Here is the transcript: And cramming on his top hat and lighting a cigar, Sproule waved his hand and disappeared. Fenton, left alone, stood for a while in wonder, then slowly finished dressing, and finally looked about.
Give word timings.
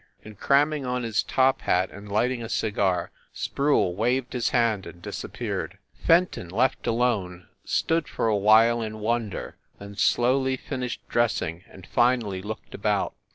And 0.25 0.35
cramming 0.39 0.83
on 0.83 1.03
his 1.03 1.21
top 1.21 1.61
hat 1.61 1.91
and 1.91 2.11
lighting 2.11 2.41
a 2.41 2.49
cigar, 2.49 3.11
Sproule 3.33 3.93
waved 3.93 4.33
his 4.33 4.49
hand 4.49 4.87
and 4.87 4.99
disappeared. 4.99 5.77
Fenton, 5.93 6.49
left 6.49 6.87
alone, 6.87 7.45
stood 7.65 8.07
for 8.07 8.27
a 8.27 8.35
while 8.35 8.81
in 8.81 8.97
wonder, 8.97 9.57
then 9.77 9.95
slowly 9.95 10.57
finished 10.57 11.07
dressing, 11.07 11.63
and 11.69 11.85
finally 11.85 12.41
looked 12.41 12.73
about. 12.73 13.13